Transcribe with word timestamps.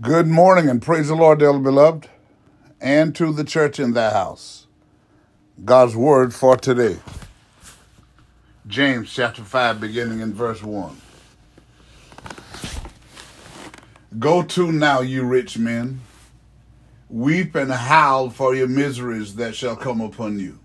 Good 0.00 0.28
morning 0.28 0.68
and 0.68 0.80
praise 0.80 1.08
the 1.08 1.16
Lord, 1.16 1.40
dearly 1.40 1.58
beloved, 1.58 2.08
and 2.80 3.16
to 3.16 3.32
the 3.32 3.42
church 3.42 3.80
in 3.80 3.94
the 3.94 4.10
house. 4.10 4.68
God's 5.64 5.96
word 5.96 6.32
for 6.32 6.56
today. 6.56 6.98
James 8.68 9.12
chapter 9.12 9.42
5, 9.42 9.80
beginning 9.80 10.20
in 10.20 10.32
verse 10.32 10.62
1. 10.62 11.00
Go 14.20 14.44
to 14.44 14.70
now, 14.70 15.00
you 15.00 15.24
rich 15.24 15.58
men, 15.58 16.00
weep 17.10 17.56
and 17.56 17.72
howl 17.72 18.30
for 18.30 18.54
your 18.54 18.68
miseries 18.68 19.34
that 19.34 19.56
shall 19.56 19.74
come 19.74 20.00
upon 20.00 20.38
you. 20.38 20.60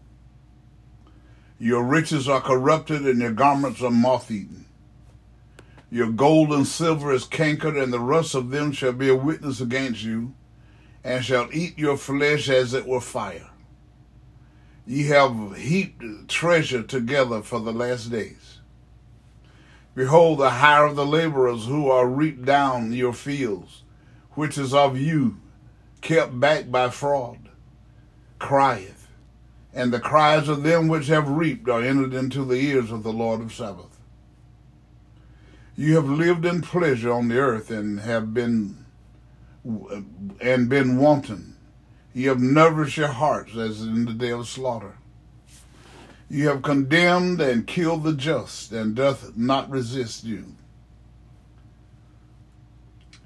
Your 1.57 1.84
riches 1.84 2.29
are 2.29 2.39
corrupted 2.39 3.07
and 3.07 3.20
your 3.20 3.31
garments 3.31 3.81
are 3.81 3.89
moth 3.89 4.29
eaten. 4.29 4.62
Your 5.93 6.09
gold 6.09 6.52
and 6.52 6.65
silver 6.65 7.13
is 7.13 7.23
cankered, 7.23 7.77
and 7.77 7.93
the 7.93 7.99
rust 7.99 8.34
of 8.34 8.49
them 8.49 8.71
shall 8.71 8.93
be 8.93 9.09
a 9.09 9.15
witness 9.15 9.61
against 9.61 10.01
you, 10.01 10.34
and 11.03 11.23
shall 11.23 11.47
eat 11.53 11.77
your 11.77 11.97
flesh 11.97 12.49
as 12.49 12.73
it 12.73 12.88
were 12.88 12.99
fire. 12.99 13.51
Ye 14.87 15.03
have 15.09 15.55
heaped 15.55 16.03
treasure 16.27 16.81
together 16.81 17.43
for 17.43 17.59
the 17.59 17.71
last 17.71 18.09
days. 18.09 18.57
Behold, 19.93 20.39
the 20.39 20.49
hire 20.49 20.85
of 20.85 20.95
the 20.95 21.05
laborers 21.05 21.67
who 21.67 21.91
are 21.91 22.07
reaped 22.07 22.43
down 22.43 22.91
your 22.91 23.13
fields, 23.13 23.84
which 24.31 24.57
is 24.57 24.73
of 24.73 24.98
you, 24.98 25.37
kept 26.01 26.39
back 26.39 26.71
by 26.71 26.89
fraud, 26.89 27.49
crieth, 28.39 29.09
and 29.71 29.93
the 29.93 29.99
cries 29.99 30.49
of 30.49 30.63
them 30.63 30.87
which 30.87 31.05
have 31.05 31.29
reaped 31.29 31.70
are 31.70 31.84
entered 31.84 32.15
into 32.15 32.43
the 32.43 32.55
ears 32.55 32.91
of 32.91 33.03
the 33.03 33.13
Lord 33.13 33.41
of 33.41 33.53
Sabaoth. 33.53 33.92
You 35.76 35.95
have 35.95 36.05
lived 36.05 36.45
in 36.45 36.62
pleasure 36.62 37.12
on 37.12 37.29
the 37.29 37.40
earth 37.40 37.71
and 37.71 37.99
have 38.02 38.34
been 38.34 38.85
and 39.66 40.70
been 40.70 40.98
wanton. 40.98 41.55
You 42.13 42.30
have 42.30 42.40
nourished 42.40 42.98
your 42.98 43.07
hearts 43.07 43.55
as 43.55 43.82
in 43.82 44.05
the 44.05 44.13
day 44.13 44.32
of 44.32 44.48
slaughter. 44.48 44.98
You 46.30 46.49
have 46.49 46.62
condemned 46.62 47.41
and 47.41 47.65
killed 47.65 48.04
the 48.04 48.13
just, 48.13 48.71
and 48.71 48.96
doth 48.96 49.35
not 49.35 49.70
resist 49.70 50.24
you. 50.24 50.55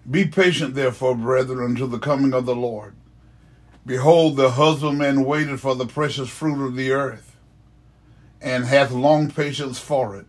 Be 0.09 0.25
patient, 0.25 0.73
therefore, 0.73 1.15
brethren, 1.15 1.71
until 1.71 1.87
the 1.87 1.99
coming 1.99 2.33
of 2.33 2.45
the 2.45 2.55
Lord. 2.55 2.95
Behold, 3.85 4.35
the 4.35 4.51
husbandman 4.51 5.25
waited 5.25 5.59
for 5.59 5.75
the 5.75 5.85
precious 5.85 6.29
fruit 6.29 6.65
of 6.65 6.75
the 6.75 6.91
earth, 6.91 7.35
and 8.41 8.65
hath 8.65 8.91
long 8.91 9.31
patience 9.31 9.79
for 9.79 10.15
it 10.15 10.25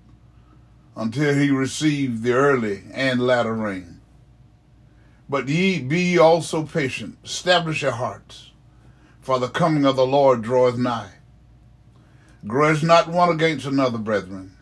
until 0.99 1.33
he 1.33 1.49
receive 1.49 2.23
the 2.23 2.33
early 2.33 2.83
and 2.93 3.25
latter 3.25 3.55
rain. 3.55 4.01
But 5.29 5.49
ye 5.49 5.81
be 5.81 6.01
ye 6.01 6.19
also 6.19 6.65
patient, 6.65 7.19
establish 7.25 7.83
your 7.83 7.93
hearts, 7.93 8.51
for 9.21 9.39
the 9.39 9.49
coming 9.49 9.85
of 9.85 9.95
the 9.95 10.07
Lord 10.07 10.43
draweth 10.43 10.77
nigh. 10.77 11.13
Grudge 12.47 12.83
not 12.83 13.09
one 13.09 13.29
against 13.29 13.65
another, 13.65 13.99
brethren, 13.99 14.57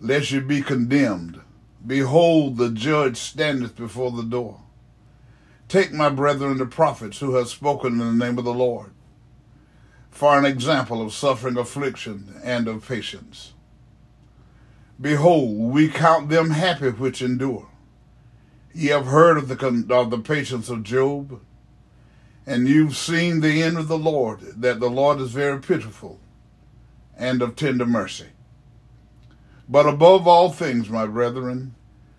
lest 0.00 0.32
ye 0.32 0.40
be 0.40 0.60
condemned. 0.60 1.40
Behold, 1.86 2.56
the 2.56 2.70
judge 2.70 3.16
standeth 3.16 3.76
before 3.76 4.10
the 4.10 4.24
door. 4.24 4.60
Take, 5.68 5.92
my 5.92 6.08
brethren, 6.08 6.58
the 6.58 6.66
prophets 6.66 7.20
who 7.20 7.36
have 7.36 7.48
spoken 7.48 7.92
in 7.92 7.98
the 8.18 8.26
name 8.26 8.38
of 8.38 8.44
the 8.44 8.52
Lord, 8.52 8.90
for 10.10 10.36
an 10.36 10.44
example 10.44 11.00
of 11.00 11.12
suffering, 11.12 11.56
affliction, 11.56 12.40
and 12.42 12.66
of 12.66 12.86
patience. 12.86 13.52
Behold, 15.00 15.72
we 15.72 15.88
count 15.88 16.28
them 16.28 16.50
happy 16.50 16.90
which 16.90 17.22
endure. 17.22 17.68
Ye 18.74 18.88
have 18.88 19.06
heard 19.06 19.38
of 19.38 19.48
the, 19.48 19.86
of 19.94 20.10
the 20.10 20.18
patience 20.18 20.68
of 20.68 20.82
Job, 20.82 21.40
and 22.46 22.68
you've 22.68 22.96
seen 22.96 23.40
the 23.40 23.62
end 23.62 23.78
of 23.78 23.88
the 23.88 23.98
Lord, 23.98 24.40
that 24.60 24.78
the 24.78 24.90
Lord 24.90 25.20
is 25.20 25.30
very 25.30 25.58
pitiful 25.60 26.20
and 27.16 27.40
of 27.40 27.56
tender 27.56 27.86
mercy. 27.86 28.28
But 29.68 29.86
above 29.86 30.26
all 30.26 30.50
things, 30.50 30.90
my 30.90 31.06
brethren, 31.06 31.74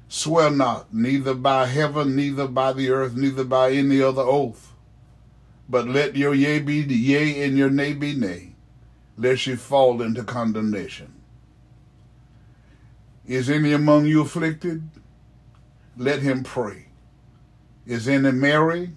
swear 0.07 0.49
not, 0.49 0.93
neither 0.93 1.33
by 1.33 1.67
heaven, 1.67 2.15
neither 2.15 2.47
by 2.47 2.73
the 2.73 2.89
earth, 2.89 3.15
neither 3.15 3.43
by 3.43 3.71
any 3.71 4.01
other 4.01 4.21
oath. 4.21 4.73
But 5.69 5.87
let 5.87 6.15
your 6.15 6.33
yea 6.33 6.59
be 6.59 6.77
yea 6.77 7.43
and 7.43 7.57
your 7.57 7.69
nay 7.69 7.93
be 7.93 8.15
nay, 8.15 8.55
lest 9.17 9.47
ye 9.47 9.55
fall 9.55 10.01
into 10.01 10.23
condemnation. 10.23 11.20
Is 13.27 13.49
any 13.49 13.71
among 13.71 14.05
you 14.05 14.21
afflicted? 14.21 14.89
Let 15.95 16.21
him 16.21 16.43
pray. 16.43 16.87
Is 17.85 18.07
any 18.07 18.31
merry? 18.31 18.91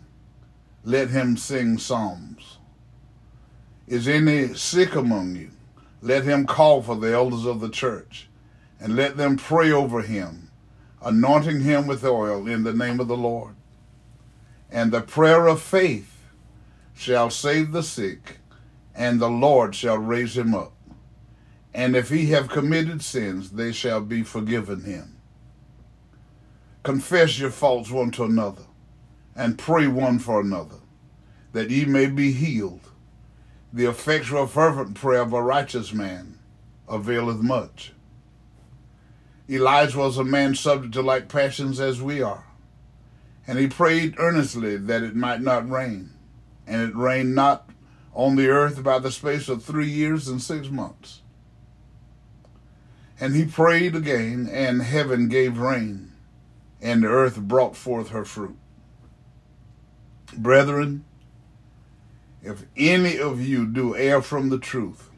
Let 0.85 1.11
him 1.11 1.37
sing 1.37 1.79
psalms. 1.79 2.59
Is 3.87 4.09
any 4.09 4.55
sick 4.55 4.95
among 4.95 5.37
you? 5.37 5.51
Let 6.01 6.25
him 6.25 6.47
call 6.47 6.83
for 6.83 6.97
the 6.97 7.13
elders 7.13 7.47
of 7.47 7.61
the 7.61 7.71
church, 7.71 8.29
and 8.79 8.97
let 8.97 9.17
them 9.17 9.37
pray 9.37 9.73
over 9.73 10.03
him, 10.03 10.51
anointing 11.03 11.61
him 11.61 11.87
with 11.87 12.05
oil 12.05 12.47
in 12.47 12.63
the 12.63 12.75
name 12.75 13.01
of 13.01 13.09
the 13.09 13.17
Lord. 13.17 13.55
And 14.71 14.93
the 14.93 15.01
prayer 15.01 15.47
of 15.47 15.63
faith 15.63 16.29
shall 16.95 17.31
save 17.31 17.73
the 17.73 17.83
sick, 17.83 18.39
and 18.95 19.21
the 19.21 19.31
Lord 19.31 19.75
shall 19.75 19.99
raise 19.99 20.37
him 20.37 20.55
up 20.55 20.74
and 21.75 21.97
if 21.97 22.09
he 22.09 22.27
have 22.27 22.49
committed 22.49 23.03
sins, 23.03 23.51
they 23.51 23.73
shall 23.73 24.01
be 24.01 24.23
forgiven 24.23 24.85
him. 24.85 25.17
Confess 26.85 27.39
your 27.39 27.51
faults 27.51 27.91
one 27.91 28.13
to 28.13 28.25
another, 28.25 28.63
and 29.35 29.59
pray 29.59 29.89
one 29.89 30.21
for 30.21 30.41
another, 30.41 30.77
that 31.53 31.71
ye 31.71 31.85
may 31.85 32.07
be 32.07 32.31
healed. 32.31 32.89
The 33.73 33.87
effectual 33.87 34.47
fervent 34.47 34.95
prayer 34.95 35.23
of 35.23 35.33
a 35.33 35.43
righteous 35.43 35.93
man 35.93 36.39
availeth 36.89 37.41
much. 37.41 37.93
Elijah 39.51 39.99
was 39.99 40.17
a 40.17 40.25
man 40.25 40.55
subject 40.55 40.95
to 40.95 41.03
like 41.03 41.29
passions 41.29 41.81
as 41.81 42.01
we 42.01 42.23
are, 42.23 42.45
and 43.49 43.59
he 43.59 43.67
prayed 43.67 44.15
earnestly 44.19 44.77
that 44.77 45.03
it 45.03 45.17
might 45.17 45.41
not 45.41 45.69
rain, 45.69 46.11
and 46.69 46.83
it 46.83 46.95
rained 46.95 47.35
not 47.35 47.69
on 48.15 48.37
the 48.37 48.47
earth 48.47 48.81
by 48.85 49.01
the 49.01 49.11
space 49.11 49.49
of 49.49 49.65
three 49.65 49.89
years 49.89 50.29
and 50.29 50.41
six 50.41 50.69
months. 50.69 51.23
And 53.21 53.35
he 53.35 53.45
prayed 53.45 53.95
again, 53.95 54.49
and 54.51 54.83
heaven 54.83 55.29
gave 55.29 55.59
rain, 55.59 56.13
and 56.81 57.03
the 57.03 57.09
earth 57.09 57.39
brought 57.39 57.77
forth 57.77 58.09
her 58.09 58.25
fruit. 58.25 58.57
Brethren, 60.37 61.05
if 62.43 62.65
any 62.77 63.19
of 63.19 63.41
you 63.41 63.67
do 63.67 63.97
err 63.97 64.21
from 64.21 64.49
the 64.49 64.59
truth, 64.59 65.11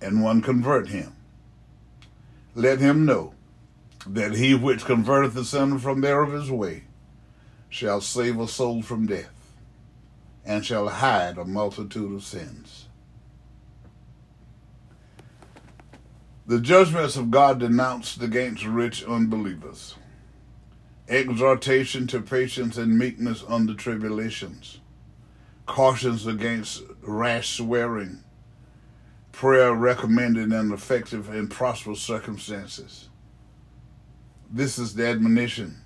and 0.00 0.22
one 0.22 0.42
convert 0.42 0.88
him, 0.88 1.16
let 2.54 2.78
him 2.78 3.06
know 3.06 3.34
that 4.06 4.34
he 4.34 4.54
which 4.54 4.84
converteth 4.84 5.34
the 5.34 5.44
sinner 5.44 5.78
from 5.78 6.00
there 6.00 6.22
of 6.22 6.32
his 6.32 6.50
way 6.50 6.84
shall 7.68 8.00
save 8.00 8.38
a 8.38 8.46
soul 8.46 8.82
from 8.82 9.06
death, 9.06 9.54
and 10.44 10.66
shall 10.66 10.88
hide 10.88 11.38
a 11.38 11.44
multitude 11.44 12.14
of 12.14 12.22
sins. 12.22 12.88
The 16.52 16.60
judgments 16.60 17.16
of 17.16 17.30
God 17.30 17.60
denounced 17.60 18.20
against 18.20 18.66
rich 18.66 19.02
unbelievers. 19.04 19.94
Exhortation 21.08 22.06
to 22.08 22.20
patience 22.20 22.76
and 22.76 22.98
meekness 22.98 23.42
under 23.48 23.72
tribulations. 23.72 24.78
Cautions 25.64 26.26
against 26.26 26.82
rash 27.00 27.56
swearing. 27.56 28.22
Prayer 29.32 29.72
recommended 29.72 30.52
in 30.52 30.72
effective 30.74 31.30
and 31.30 31.50
prosperous 31.50 32.02
circumstances. 32.02 33.08
This 34.50 34.78
is 34.78 34.94
the 34.94 35.06
admonition 35.06 35.80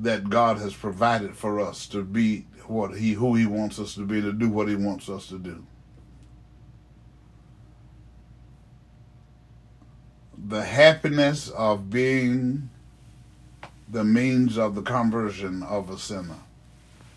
that 0.00 0.28
God 0.28 0.58
has 0.58 0.74
provided 0.74 1.34
for 1.34 1.60
us 1.60 1.86
to 1.86 2.04
be 2.04 2.46
what 2.66 2.98
he 2.98 3.14
who 3.14 3.34
he 3.36 3.46
wants 3.46 3.78
us 3.78 3.94
to 3.94 4.04
be 4.04 4.20
to 4.20 4.34
do 4.34 4.50
what 4.50 4.68
he 4.68 4.76
wants 4.76 5.08
us 5.08 5.28
to 5.28 5.38
do. 5.38 5.64
The 10.50 10.64
happiness 10.64 11.48
of 11.50 11.90
being 11.90 12.68
the 13.88 14.02
means 14.02 14.58
of 14.58 14.74
the 14.74 14.82
conversion 14.82 15.62
of 15.62 15.88
a 15.90 15.96
sinner. 15.96 16.40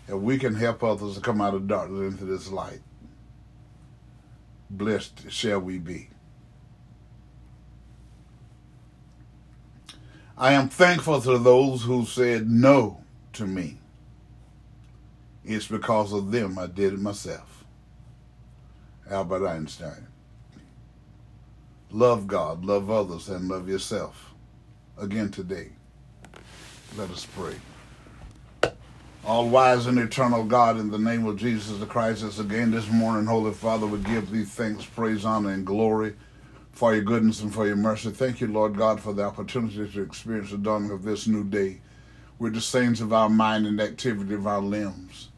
If 0.06 0.14
we 0.14 0.38
can 0.38 0.54
help 0.54 0.84
others 0.84 1.16
to 1.16 1.20
come 1.20 1.40
out 1.40 1.54
of 1.54 1.66
darkness 1.66 2.12
into 2.12 2.24
this 2.24 2.48
light, 2.52 2.80
blessed 4.70 5.32
shall 5.32 5.58
we 5.58 5.78
be. 5.78 6.10
I 10.38 10.52
am 10.52 10.68
thankful 10.68 11.20
to 11.22 11.36
those 11.36 11.82
who 11.82 12.04
said 12.06 12.48
no 12.48 13.02
to 13.32 13.46
me. 13.46 13.78
It's 15.44 15.66
because 15.66 16.12
of 16.12 16.30
them 16.30 16.56
I 16.56 16.66
did 16.68 16.92
it 16.92 17.00
myself. 17.00 17.64
Albert 19.10 19.44
Einstein. 19.46 20.06
Love 21.94 22.26
God, 22.26 22.64
love 22.64 22.90
others, 22.90 23.28
and 23.28 23.48
love 23.48 23.68
yourself. 23.68 24.34
Again 24.98 25.30
today, 25.30 25.68
let 26.96 27.08
us 27.08 27.24
pray. 27.24 27.54
All 29.24 29.48
wise 29.48 29.86
and 29.86 30.00
eternal 30.00 30.42
God, 30.42 30.76
in 30.76 30.90
the 30.90 30.98
name 30.98 31.24
of 31.24 31.36
Jesus 31.36 31.78
the 31.78 31.86
Christ, 31.86 32.24
as 32.24 32.40
again 32.40 32.72
this 32.72 32.90
morning, 32.90 33.26
Holy 33.26 33.52
Father, 33.52 33.86
we 33.86 33.98
give 34.00 34.32
thee 34.32 34.42
thanks, 34.42 34.84
praise, 34.84 35.24
honor, 35.24 35.50
and 35.50 35.64
glory 35.64 36.16
for 36.72 36.92
your 36.92 37.04
goodness 37.04 37.40
and 37.42 37.54
for 37.54 37.64
your 37.64 37.76
mercy. 37.76 38.10
Thank 38.10 38.40
you, 38.40 38.48
Lord 38.48 38.76
God, 38.76 39.00
for 39.00 39.12
the 39.12 39.22
opportunity 39.22 39.88
to 39.88 40.02
experience 40.02 40.50
the 40.50 40.58
dawning 40.58 40.90
of 40.90 41.04
this 41.04 41.28
new 41.28 41.44
day 41.44 41.80
with 42.40 42.54
the 42.54 42.60
saints 42.60 43.00
of 43.00 43.12
our 43.12 43.28
mind 43.28 43.66
and 43.66 43.80
activity 43.80 44.34
of 44.34 44.48
our 44.48 44.60
limbs. 44.60 45.28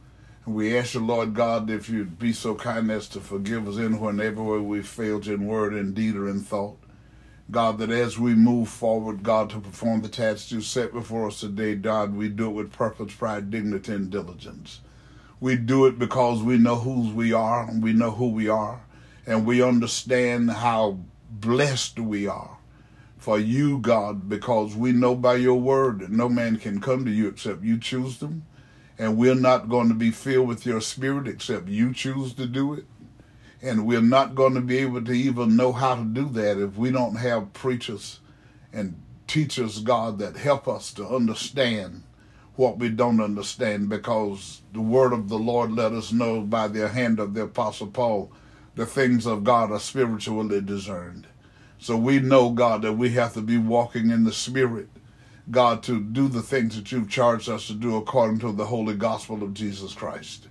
And 0.47 0.55
we 0.55 0.79
ask 0.79 0.95
you, 0.95 1.01
Lord 1.05 1.35
God, 1.35 1.69
if 1.69 1.89
you'd 1.89 2.19
be 2.19 2.33
so 2.33 2.55
kind 2.55 2.91
as 2.91 3.09
to 3.09 3.21
forgive 3.21 3.69
us 3.69 3.77
in 3.77 4.01
whenever 4.01 4.63
we 4.63 4.81
failed 4.81 5.27
in 5.27 5.47
word, 5.47 5.75
in 5.75 5.93
deed, 5.93 6.15
or 6.15 6.29
in 6.29 6.41
thought. 6.41 6.79
God, 7.51 7.79
that 7.79 7.91
as 7.91 8.19
we 8.19 8.35
move 8.35 8.69
forward, 8.69 9.23
God, 9.23 9.51
to 9.51 9.61
perform 9.61 10.03
the 10.03 10.09
tasks 10.09 10.51
you 10.51 10.61
set 10.61 10.93
before 10.93 11.27
us 11.27 11.41
today, 11.41 11.75
God, 11.75 12.15
we 12.15 12.29
do 12.29 12.47
it 12.47 12.55
with 12.55 12.73
purpose, 12.73 13.15
pride, 13.15 13.51
dignity, 13.51 13.93
and 13.93 14.11
diligence. 14.11 14.81
We 15.39 15.57
do 15.57 15.87
it 15.87 15.99
because 15.99 16.43
we 16.43 16.59
know 16.59 16.77
whose 16.77 17.13
we 17.13 17.33
are 17.33 17.69
and 17.69 17.83
we 17.83 17.93
know 17.93 18.13
who 18.13 18.29
we 18.29 18.49
are, 18.49 18.81
and 19.27 19.47
we 19.47 19.63
understand 19.63 20.51
how 20.51 21.01
blessed 21.31 22.01
we 22.01 22.27
are 22.27 22.57
for 23.19 23.39
you, 23.39 23.79
God, 23.79 24.29
because 24.29 24.77
we 24.77 24.93
know 24.93 25.15
by 25.15 25.35
your 25.35 25.61
word 25.61 26.01
that 26.01 26.11
no 26.11 26.29
man 26.29 26.57
can 26.57 26.81
come 26.81 27.05
to 27.05 27.11
you 27.11 27.29
except 27.29 27.63
you 27.63 27.79
choose 27.79 28.19
them, 28.19 28.45
and 28.99 29.17
we're 29.17 29.35
not 29.35 29.69
going 29.69 29.89
to 29.89 29.95
be 29.95 30.11
filled 30.11 30.49
with 30.49 30.65
your 30.67 30.81
spirit 30.81 31.29
except 31.29 31.69
you 31.69 31.93
choose 31.93 32.35
to 32.35 32.47
do 32.47 32.75
it. 32.75 32.85
And 33.63 33.87
we're 33.87 34.01
not 34.01 34.35
going 34.35 34.55
to 34.55 34.61
be 34.61 34.79
able 34.79 35.05
to 35.05 35.13
even 35.13 35.57
know 35.57 35.73
how 35.73 35.97
to 35.97 36.05
do 36.05 36.29
that 36.31 36.59
if 36.59 36.77
we 36.77 36.91
don't 36.91 37.17
have 37.17 37.53
preachers 37.53 38.21
and 38.73 39.01
teachers, 39.27 39.81
God, 39.81 40.19
that 40.19 40.37
help 40.37 40.69
us 40.69 40.93
to 40.95 41.07
understand 41.07 42.03
what 42.55 42.79
we 42.79 42.89
don't 42.89 43.21
understand 43.21 43.89
because 43.89 44.63
the 44.73 44.81
word 44.81 45.13
of 45.13 45.29
the 45.29 45.39
Lord 45.39 45.73
let 45.73 45.93
us 45.93 46.13
know 46.13 46.41
by 46.41 46.69
the 46.69 46.89
hand 46.89 47.19
of 47.21 47.35
the 47.35 47.43
Apostle 47.43 47.89
Paul 47.89 48.31
the 48.77 48.87
things 48.87 49.27
of 49.27 49.43
God 49.43 49.73
are 49.73 49.81
spiritually 49.81 50.61
discerned. 50.61 51.27
So 51.79 51.97
we 51.97 52.21
know, 52.21 52.51
God, 52.51 52.83
that 52.83 52.93
we 52.93 53.11
have 53.11 53.35
to 53.35 53.41
be 53.41 53.59
walking 53.59 54.11
in 54.11 54.25
the 54.25 54.33
Spirit, 54.33 54.89
God, 55.49 55.85
to 55.85 56.01
do 56.01 56.27
the 56.27 56.43
things 56.43 56.75
that 56.75 56.91
you've 56.91 57.09
charged 57.09 57.49
us 57.49 57.69
to 57.69 57.73
do 57.73 57.97
according 57.97 58.41
to 58.41 58.51
the 58.51 58.67
holy 58.67 58.95
gospel 58.95 59.45
of 59.45 59.55
Jesus 59.55 59.95
Christ. 59.95 60.49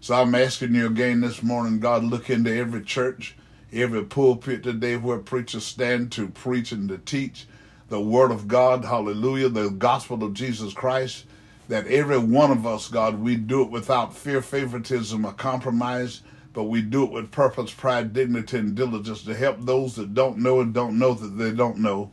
So 0.00 0.16
I'm 0.16 0.34
asking 0.34 0.74
you 0.74 0.86
again 0.86 1.20
this 1.20 1.44
morning, 1.44 1.78
God, 1.78 2.02
look 2.02 2.28
into 2.28 2.52
every 2.52 2.82
church, 2.82 3.36
every 3.72 4.04
pulpit 4.04 4.64
today 4.64 4.96
where 4.96 5.18
preachers 5.18 5.64
stand 5.64 6.10
to 6.12 6.26
preach 6.26 6.72
and 6.72 6.88
to 6.88 6.98
teach 6.98 7.46
the 7.88 8.00
word 8.00 8.32
of 8.32 8.48
God, 8.48 8.84
hallelujah, 8.84 9.48
the 9.48 9.70
gospel 9.70 10.24
of 10.24 10.34
Jesus 10.34 10.72
Christ, 10.72 11.26
that 11.68 11.86
every 11.86 12.18
one 12.18 12.50
of 12.50 12.66
us, 12.66 12.88
God, 12.88 13.20
we 13.20 13.36
do 13.36 13.62
it 13.62 13.70
without 13.70 14.12
fear, 14.12 14.42
favoritism, 14.42 15.24
or 15.24 15.32
compromise, 15.34 16.22
but 16.52 16.64
we 16.64 16.82
do 16.82 17.04
it 17.04 17.12
with 17.12 17.30
purpose, 17.30 17.70
pride, 17.70 18.12
dignity, 18.12 18.58
and 18.58 18.74
diligence 18.74 19.22
to 19.22 19.36
help 19.36 19.58
those 19.60 19.94
that 19.94 20.14
don't 20.14 20.38
know 20.38 20.60
and 20.60 20.74
don't 20.74 20.98
know 20.98 21.14
that 21.14 21.38
they 21.38 21.52
don't 21.52 21.78
know 21.78 22.10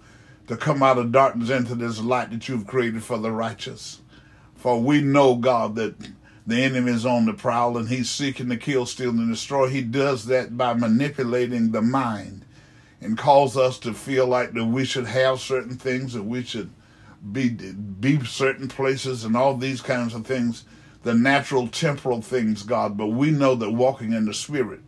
to 0.50 0.58
come 0.58 0.82
out 0.82 0.98
of 0.98 1.12
darkness 1.12 1.52
into 1.52 1.76
this 1.76 2.02
light 2.02 2.32
that 2.32 2.50
you've 2.50 2.66
created 2.66 3.04
for 3.04 3.20
the 3.20 3.32
righteous. 3.32 4.02
For 4.56 4.82
we 4.82 5.00
know, 5.00 5.36
God, 5.36 5.76
that 5.76 5.96
the 6.48 6.64
enemy 6.64 6.92
is 6.92 7.06
on 7.06 7.28
the 7.28 7.34
prowl 7.34 7.78
and 7.78 7.88
he's 7.88 8.10
seeking 8.10 8.50
to 8.50 8.58
kill, 8.58 8.88
steal, 8.88 9.12
and 9.12 9.30
destroy. 9.30 9.68
He 9.68 9.84
does 9.84 10.26
that 10.26 10.58
by 10.58 10.74
manipulating 10.74 11.72
the 11.72 11.84
mind 11.84 12.46
and 13.00 13.16
cause 13.16 13.56
us 13.56 13.78
to 13.80 13.94
feel 13.94 14.26
like 14.26 14.54
that 14.54 14.66
we 14.66 14.86
should 14.86 15.06
have 15.06 15.40
certain 15.40 15.78
things, 15.78 16.14
that 16.14 16.24
we 16.24 16.44
should 16.44 16.72
be 17.32 17.50
be 17.50 18.20
certain 18.26 18.68
places, 18.68 19.24
and 19.24 19.38
all 19.38 19.56
these 19.56 19.82
kinds 19.82 20.16
of 20.16 20.26
things, 20.26 20.66
the 21.04 21.14
natural 21.14 21.68
temporal 21.68 22.24
things, 22.24 22.64
God. 22.64 22.98
But 22.98 23.08
we 23.08 23.30
know 23.30 23.54
that 23.54 23.70
walking 23.70 24.14
in 24.14 24.26
the 24.26 24.34
Spirit, 24.34 24.80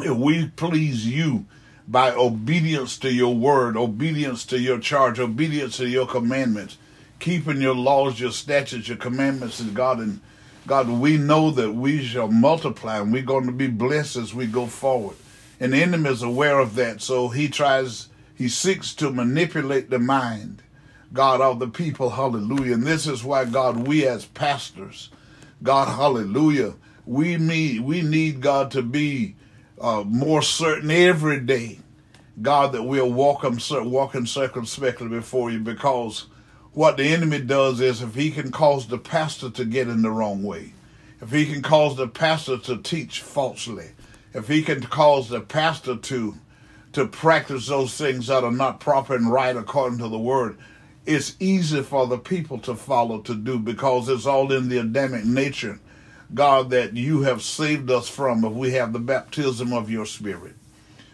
if 0.00 0.16
we 0.16 0.48
please 0.48 1.06
you 1.06 1.46
by 1.86 2.12
obedience 2.12 2.96
to 2.98 3.12
your 3.12 3.34
word, 3.34 3.76
obedience 3.76 4.44
to 4.46 4.58
your 4.58 4.78
charge, 4.78 5.18
obedience 5.20 5.76
to 5.76 5.88
your 5.88 6.06
commandments, 6.06 6.78
keeping 7.18 7.60
your 7.60 7.74
laws, 7.74 8.18
your 8.18 8.32
statutes, 8.32 8.88
your 8.88 8.96
commandments, 8.96 9.60
and 9.60 9.74
God 9.74 9.98
and 9.98 10.20
God, 10.66 10.88
we 10.88 11.18
know 11.18 11.50
that 11.50 11.72
we 11.72 12.02
shall 12.02 12.28
multiply 12.28 12.98
and 12.98 13.12
we're 13.12 13.22
going 13.22 13.46
to 13.46 13.52
be 13.52 13.66
blessed 13.66 14.16
as 14.16 14.34
we 14.34 14.46
go 14.46 14.66
forward. 14.66 15.16
And 15.60 15.72
the 15.72 15.82
enemy 15.82 16.10
is 16.10 16.22
aware 16.22 16.58
of 16.58 16.74
that, 16.76 17.02
so 17.02 17.28
he 17.28 17.48
tries, 17.48 18.08
he 18.34 18.48
seeks 18.48 18.94
to 18.94 19.10
manipulate 19.10 19.90
the 19.90 19.98
mind, 19.98 20.62
God, 21.12 21.40
of 21.40 21.58
the 21.58 21.68
people, 21.68 22.10
hallelujah. 22.10 22.74
And 22.74 22.84
this 22.84 23.06
is 23.06 23.22
why, 23.22 23.44
God, 23.44 23.86
we 23.86 24.06
as 24.06 24.24
pastors, 24.24 25.10
God, 25.62 25.88
hallelujah, 25.88 26.74
we 27.04 27.36
need, 27.36 27.82
we 27.82 28.00
need 28.00 28.40
God 28.40 28.70
to 28.70 28.82
be 28.82 29.36
uh, 29.80 30.04
more 30.06 30.42
certain 30.42 30.90
every 30.90 31.40
day, 31.40 31.78
God, 32.40 32.72
that 32.72 32.82
we're 32.82 33.04
walking, 33.04 33.58
walking 33.90 34.26
circumspectly 34.26 35.08
before 35.08 35.50
you 35.50 35.60
because 35.60 36.26
what 36.72 36.96
the 36.96 37.04
enemy 37.04 37.40
does 37.40 37.80
is 37.80 38.02
if 38.02 38.14
he 38.14 38.30
can 38.30 38.50
cause 38.50 38.86
the 38.86 38.98
pastor 38.98 39.50
to 39.50 39.64
get 39.64 39.88
in 39.88 40.02
the 40.02 40.10
wrong 40.10 40.42
way, 40.42 40.72
if 41.20 41.30
he 41.30 41.46
can 41.46 41.62
cause 41.62 41.96
the 41.96 42.08
pastor 42.08 42.58
to 42.58 42.78
teach 42.78 43.20
falsely, 43.20 43.90
if 44.32 44.48
he 44.48 44.62
can 44.62 44.82
cause 44.82 45.28
the 45.28 45.40
pastor 45.40 45.96
to 45.96 46.34
to 46.92 47.06
practice 47.06 47.66
those 47.66 47.96
things 47.96 48.28
that 48.28 48.44
are 48.44 48.52
not 48.52 48.78
proper 48.78 49.16
and 49.16 49.30
right 49.30 49.56
according 49.56 49.98
to 49.98 50.08
the 50.08 50.18
word, 50.18 50.56
it's 51.06 51.36
easy 51.40 51.82
for 51.82 52.06
the 52.06 52.18
people 52.18 52.58
to 52.58 52.74
follow 52.76 53.20
to 53.20 53.34
do 53.34 53.58
because 53.58 54.08
it's 54.08 54.26
all 54.26 54.52
in 54.52 54.68
the 54.68 54.78
Adamic 54.78 55.24
nature, 55.24 55.80
God, 56.32 56.70
that 56.70 56.94
you 56.94 57.22
have 57.22 57.42
saved 57.42 57.90
us 57.90 58.08
from 58.08 58.44
if 58.44 58.52
we 58.52 58.72
have 58.72 58.92
the 58.92 58.98
baptism 58.98 59.72
of 59.72 59.90
your 59.90 60.06
spirit. 60.06 60.54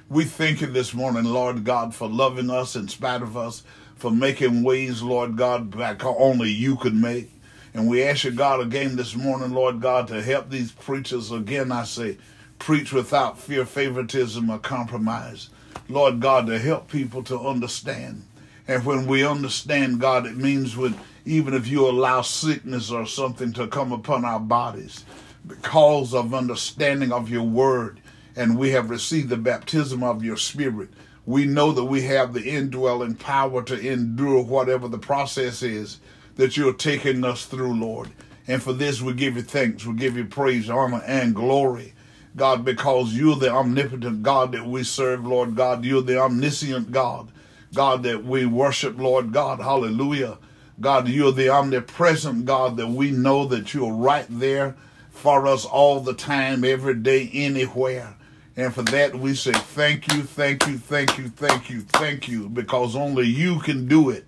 We 0.08 0.24
thank 0.24 0.60
you 0.60 0.66
this 0.66 0.92
morning, 0.92 1.24
Lord 1.24 1.64
God, 1.64 1.94
for 1.94 2.08
loving 2.08 2.50
us 2.50 2.76
in 2.76 2.88
spite 2.88 3.22
of 3.22 3.36
us 3.36 3.62
for 4.00 4.10
making 4.10 4.62
ways, 4.62 5.02
Lord 5.02 5.36
God, 5.36 5.74
like 5.74 6.02
only 6.04 6.50
you 6.50 6.76
could 6.76 6.94
make. 6.94 7.30
And 7.74 7.88
we 7.88 8.02
ask 8.02 8.24
you, 8.24 8.30
God, 8.30 8.60
again 8.60 8.96
this 8.96 9.14
morning, 9.14 9.52
Lord 9.52 9.80
God, 9.80 10.08
to 10.08 10.22
help 10.22 10.48
these 10.48 10.72
preachers. 10.72 11.30
Again, 11.30 11.70
I 11.70 11.84
say, 11.84 12.16
preach 12.58 12.92
without 12.92 13.38
fear, 13.38 13.66
favoritism, 13.66 14.48
or 14.48 14.58
compromise. 14.58 15.50
Lord 15.88 16.18
God, 16.18 16.46
to 16.46 16.58
help 16.58 16.90
people 16.90 17.22
to 17.24 17.38
understand. 17.38 18.24
And 18.66 18.86
when 18.86 19.06
we 19.06 19.24
understand, 19.24 20.00
God, 20.00 20.26
it 20.26 20.36
means 20.36 20.76
when 20.76 20.94
even 21.24 21.54
if 21.54 21.66
you 21.66 21.88
allow 21.88 22.22
sickness 22.22 22.90
or 22.90 23.06
something 23.06 23.52
to 23.52 23.66
come 23.66 23.92
upon 23.92 24.24
our 24.24 24.40
bodies, 24.40 25.04
because 25.46 26.14
of 26.14 26.34
understanding 26.34 27.12
of 27.12 27.30
your 27.30 27.42
word, 27.42 28.00
and 28.36 28.58
we 28.58 28.70
have 28.70 28.90
received 28.90 29.28
the 29.28 29.36
baptism 29.36 30.02
of 30.02 30.24
your 30.24 30.36
spirit, 30.36 30.88
we 31.26 31.44
know 31.44 31.72
that 31.72 31.84
we 31.84 32.02
have 32.02 32.32
the 32.32 32.44
indwelling 32.44 33.14
power 33.14 33.62
to 33.62 33.78
endure 33.78 34.42
whatever 34.42 34.88
the 34.88 34.98
process 34.98 35.62
is 35.62 36.00
that 36.36 36.56
you're 36.56 36.72
taking 36.72 37.24
us 37.24 37.44
through, 37.46 37.74
Lord. 37.74 38.08
And 38.48 38.62
for 38.62 38.72
this, 38.72 39.00
we 39.02 39.12
give 39.12 39.36
you 39.36 39.42
thanks. 39.42 39.86
We 39.86 39.94
give 39.94 40.16
you 40.16 40.24
praise, 40.24 40.70
honor, 40.70 41.02
and 41.06 41.34
glory. 41.34 41.94
God, 42.34 42.64
because 42.64 43.12
you're 43.12 43.36
the 43.36 43.50
omnipotent 43.50 44.22
God 44.22 44.52
that 44.52 44.64
we 44.64 44.82
serve, 44.82 45.26
Lord 45.26 45.54
God. 45.56 45.84
You're 45.84 46.02
the 46.02 46.18
omniscient 46.18 46.90
God, 46.90 47.30
God 47.74 48.02
that 48.04 48.24
we 48.24 48.46
worship, 48.46 48.98
Lord 48.98 49.32
God. 49.32 49.60
Hallelujah. 49.60 50.38
God, 50.78 51.08
you're 51.08 51.32
the 51.32 51.48
omnipresent 51.48 52.44
God 52.44 52.76
that 52.76 52.88
we 52.88 53.10
know 53.10 53.46
that 53.46 53.74
you're 53.74 53.92
right 53.92 54.26
there 54.28 54.76
for 55.10 55.46
us 55.46 55.64
all 55.64 56.00
the 56.00 56.14
time, 56.14 56.64
every 56.64 56.94
day, 56.94 57.30
anywhere. 57.32 58.16
And 58.56 58.74
for 58.74 58.82
that, 58.82 59.14
we 59.14 59.34
say 59.34 59.52
thank 59.52 60.12
you, 60.12 60.22
thank 60.22 60.66
you, 60.66 60.78
thank 60.78 61.18
you, 61.18 61.28
thank 61.28 61.70
you, 61.70 61.80
thank 61.82 62.28
you, 62.28 62.48
because 62.48 62.96
only 62.96 63.26
you 63.26 63.58
can 63.60 63.86
do 63.86 64.10
it. 64.10 64.24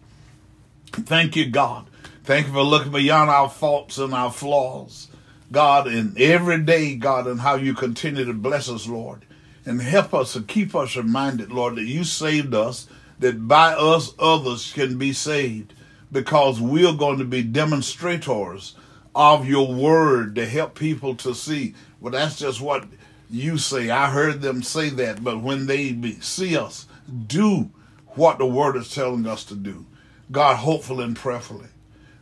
Thank 0.93 1.37
you, 1.37 1.51
God. 1.51 1.87
Thank 2.25 2.47
you 2.47 2.53
for 2.53 2.63
looking 2.63 2.93
beyond 2.93 3.31
our 3.31 3.49
faults 3.49 3.99
and 3.99 4.15
our 4.15 4.31
flaws, 4.31 5.09
God, 5.51 5.89
in 5.89 6.15
every 6.19 6.63
day, 6.63 6.95
God, 6.95 7.27
and 7.27 7.41
how 7.41 7.57
you 7.57 7.75
continue 7.75 8.25
to 8.25 8.33
bless 8.33 8.69
us, 8.69 8.87
Lord. 8.87 9.25
And 9.65 9.81
help 9.81 10.13
us 10.15 10.37
and 10.37 10.47
keep 10.47 10.75
us 10.75 10.97
reminded, 10.97 11.51
Lord, 11.51 11.77
that 11.77 11.85
you 11.85 12.05
saved 12.05 12.55
us, 12.55 12.89
that 13.19 13.49
by 13.49 13.73
us 13.73 14.13
others 14.19 14.73
can 14.73 14.99
be 14.99 15.13
saved, 15.13 15.73
because 16.13 16.61
we're 16.61 16.93
going 16.93 17.19
to 17.19 17.25
be 17.25 17.43
demonstrators 17.43 18.77
of 19.15 19.49
your 19.49 19.75
word 19.75 20.35
to 20.35 20.47
help 20.47 20.75
people 20.75 21.15
to 21.17 21.35
see. 21.35 21.75
Well, 22.01 22.13
that's 22.13 22.39
just 22.39 22.61
what 22.61 22.85
you 23.31 23.59
say. 23.59 23.91
I 23.91 24.11
heard 24.11 24.43
them 24.43 24.63
say 24.63 24.91
that, 24.91 25.25
but 25.25 25.41
when 25.41 25.67
they 25.67 25.99
see 26.21 26.57
us 26.57 26.87
do 27.27 27.71
what 28.09 28.39
the 28.39 28.47
word 28.47 28.77
is 28.77 28.95
telling 28.95 29.27
us 29.27 29.45
to 29.45 29.55
do, 29.55 29.87
God, 30.31 30.57
hopefully 30.57 31.05
and 31.05 31.17
prayerfully, 31.17 31.69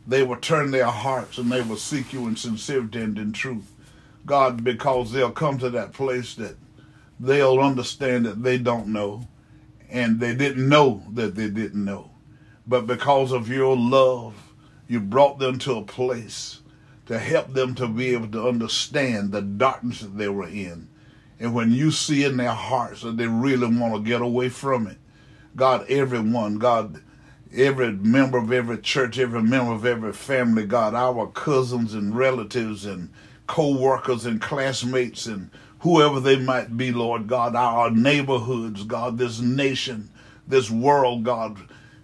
they 0.07 0.23
will 0.23 0.37
turn 0.37 0.71
their 0.71 0.85
hearts 0.85 1.37
and 1.37 1.51
they 1.51 1.61
will 1.61 1.77
seek 1.77 2.13
you 2.13 2.27
in 2.27 2.35
sincerity 2.35 3.01
and 3.01 3.17
in 3.17 3.33
truth. 3.33 3.71
God, 4.25 4.63
because 4.63 5.11
they'll 5.11 5.31
come 5.31 5.57
to 5.59 5.69
that 5.71 5.93
place 5.93 6.35
that 6.35 6.55
they'll 7.19 7.59
understand 7.59 8.25
that 8.25 8.43
they 8.43 8.57
don't 8.57 8.87
know 8.87 9.27
and 9.89 10.19
they 10.19 10.33
didn't 10.33 10.67
know 10.67 11.03
that 11.11 11.35
they 11.35 11.49
didn't 11.49 11.83
know. 11.83 12.10
But 12.67 12.87
because 12.87 13.31
of 13.31 13.49
your 13.49 13.75
love, 13.75 14.53
you 14.87 14.99
brought 14.99 15.39
them 15.39 15.57
to 15.59 15.77
a 15.77 15.83
place 15.83 16.61
to 17.05 17.17
help 17.17 17.53
them 17.53 17.75
to 17.75 17.87
be 17.87 18.13
able 18.13 18.27
to 18.29 18.47
understand 18.47 19.31
the 19.31 19.41
darkness 19.41 20.01
that 20.01 20.17
they 20.17 20.29
were 20.29 20.47
in. 20.47 20.87
And 21.39 21.55
when 21.55 21.71
you 21.71 21.91
see 21.91 22.23
in 22.23 22.37
their 22.37 22.51
hearts 22.51 23.01
that 23.01 23.17
they 23.17 23.27
really 23.27 23.67
want 23.67 23.95
to 23.95 24.01
get 24.07 24.21
away 24.21 24.49
from 24.49 24.87
it, 24.87 24.97
God, 25.55 25.85
everyone, 25.89 26.59
God, 26.59 27.01
every 27.53 27.91
member 27.91 28.37
of 28.37 28.51
every 28.51 28.77
church, 28.77 29.17
every 29.17 29.41
member 29.41 29.73
of 29.73 29.85
every 29.85 30.13
family, 30.13 30.65
God, 30.65 30.93
our 30.93 31.27
cousins 31.27 31.93
and 31.93 32.15
relatives 32.15 32.85
and 32.85 33.09
co-workers 33.47 34.25
and 34.25 34.39
classmates 34.39 35.25
and 35.25 35.49
whoever 35.79 36.19
they 36.19 36.37
might 36.37 36.77
be, 36.77 36.91
Lord 36.91 37.27
God, 37.27 37.55
our 37.55 37.89
neighborhoods, 37.89 38.83
God, 38.83 39.17
this 39.17 39.39
nation, 39.39 40.09
this 40.47 40.69
world, 40.69 41.23
God. 41.23 41.57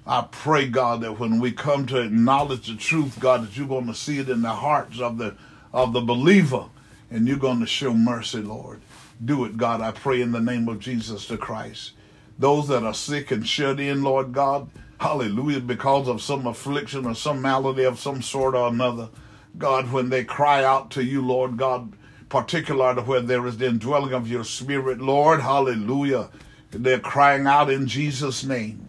I 0.07 0.25
pray, 0.31 0.69
God, 0.69 1.01
that 1.01 1.19
when 1.19 1.41
we 1.41 1.51
come 1.51 1.85
to 1.87 1.99
acknowledge 1.99 2.67
the 2.67 2.77
truth, 2.77 3.19
God, 3.19 3.43
that 3.43 3.57
you're 3.57 3.67
going 3.67 3.87
to 3.87 3.93
see 3.93 4.19
it 4.19 4.29
in 4.29 4.41
the 4.41 4.53
hearts 4.53 5.01
of 5.01 5.17
the 5.17 5.35
of 5.73 5.91
the 5.91 5.99
believer, 5.99 6.65
and 7.11 7.27
you're 7.27 7.37
going 7.37 7.59
to 7.59 7.65
show 7.67 7.93
mercy, 7.93 8.39
Lord. 8.39 8.79
Do 9.23 9.43
it, 9.43 9.57
God. 9.57 9.81
I 9.81 9.91
pray 9.91 10.21
in 10.21 10.31
the 10.31 10.39
name 10.39 10.69
of 10.69 10.79
Jesus 10.79 11.27
the 11.27 11.37
Christ. 11.37 11.91
Those 12.39 12.69
that 12.69 12.83
are 12.83 12.93
sick 12.93 13.31
and 13.31 13.45
shut 13.45 13.81
in, 13.81 14.01
Lord 14.01 14.31
God, 14.31 14.69
hallelujah, 14.99 15.59
because 15.59 16.07
of 16.07 16.21
some 16.21 16.47
affliction 16.47 17.05
or 17.05 17.13
some 17.13 17.41
malady 17.41 17.83
of 17.83 17.99
some 17.99 18.21
sort 18.21 18.55
or 18.55 18.69
another. 18.69 19.09
God, 19.57 19.91
when 19.91 20.09
they 20.09 20.23
cry 20.23 20.63
out 20.63 20.89
to 20.91 21.03
you, 21.03 21.21
Lord 21.25 21.57
God, 21.57 21.91
particularly 22.29 23.01
where 23.01 23.21
there 23.21 23.45
is 23.45 23.57
the 23.57 23.67
indwelling 23.67 24.13
of 24.13 24.29
your 24.29 24.45
spirit, 24.45 24.99
Lord. 24.99 25.41
Hallelujah. 25.41 26.29
They're 26.71 26.99
crying 26.99 27.45
out 27.45 27.69
in 27.69 27.87
Jesus' 27.87 28.43
name. 28.45 28.87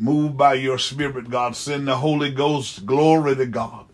Move 0.00 0.34
by 0.34 0.54
your 0.54 0.78
spirit, 0.78 1.28
God. 1.28 1.54
Send 1.54 1.86
the 1.86 1.96
Holy 1.96 2.30
Ghost. 2.30 2.86
Glory 2.86 3.36
to 3.36 3.44
God. 3.44 3.84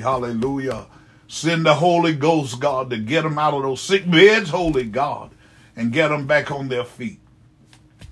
Hallelujah. 0.00 0.86
Send 1.26 1.66
the 1.66 1.74
Holy 1.74 2.14
Ghost, 2.14 2.60
God, 2.60 2.90
to 2.90 2.98
get 2.98 3.22
them 3.22 3.40
out 3.40 3.54
of 3.54 3.62
those 3.62 3.80
sick 3.80 4.08
beds, 4.08 4.50
Holy 4.50 4.84
God, 4.84 5.32
and 5.74 5.92
get 5.92 6.08
them 6.08 6.28
back 6.28 6.52
on 6.52 6.68
their 6.68 6.84
feet. 6.84 7.18